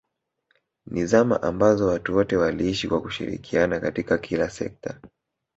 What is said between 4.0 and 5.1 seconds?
kila sekta